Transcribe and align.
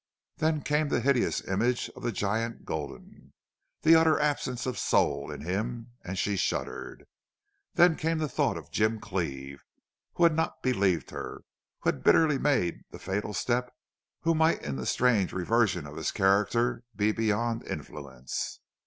Then 0.37 0.63
came 0.63 0.89
the 0.89 0.99
hideous 0.99 1.41
image 1.47 1.87
of 1.95 2.01
the 2.01 2.11
giant 2.11 2.65
Gulden, 2.65 3.33
the 3.83 3.93
utter 3.95 4.19
absence 4.19 4.65
of 4.65 4.79
soul 4.79 5.29
in 5.29 5.41
him, 5.41 5.91
and 6.03 6.17
she 6.17 6.37
shuddered. 6.37 7.05
Then 7.75 7.95
came 7.95 8.17
the 8.17 8.27
thought 8.27 8.57
of 8.57 8.71
Jim 8.71 8.99
Cleve, 8.99 9.63
who 10.15 10.23
had 10.23 10.33
not 10.33 10.63
believed 10.63 11.11
her, 11.11 11.43
who 11.81 11.89
had 11.89 12.03
bitterly 12.03 12.39
made 12.39 12.81
the 12.89 12.97
fatal 12.97 13.35
step, 13.35 13.71
who 14.21 14.33
might 14.33 14.63
in 14.63 14.75
the 14.75 14.87
strange 14.87 15.33
reversion 15.33 15.85
of 15.85 15.97
his 15.97 16.09
character 16.09 16.83
be 16.95 17.11
beyond 17.11 17.63
influence. 17.67 18.59